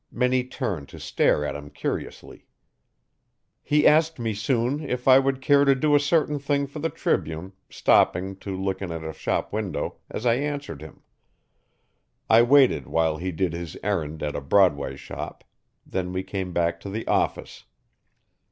Many 0.11 0.43
turned 0.45 0.89
to 0.89 0.99
stare 0.99 1.45
at 1.45 1.55
him 1.55 1.69
curiously. 1.69 2.47
He 3.61 3.85
asked 3.85 4.17
me, 4.17 4.33
soon, 4.33 4.83
if 4.83 5.07
I 5.07 5.19
would 5.19 5.43
care 5.43 5.63
to 5.63 5.75
do 5.75 5.93
a 5.93 5.99
certain 5.99 6.39
thing 6.39 6.65
for 6.65 6.79
the 6.79 6.89
Tribune, 6.89 7.53
stopping, 7.69 8.35
to 8.37 8.59
look 8.59 8.81
in 8.81 8.91
at 8.91 9.03
a 9.03 9.13
shop 9.13 9.53
window, 9.53 9.97
as 10.09 10.25
I 10.25 10.33
answered 10.37 10.81
him. 10.81 11.03
I 12.31 12.41
waited 12.41 12.87
while 12.87 13.17
he 13.17 13.31
did 13.31 13.53
his 13.53 13.77
errand 13.83 14.23
at 14.23 14.35
a 14.35 14.41
Broadway 14.41 14.95
shop; 14.95 15.43
then 15.85 16.11
we 16.11 16.23
came 16.23 16.51
back 16.51 16.79
to 16.79 16.89
the 16.89 17.05
office. 17.05 17.65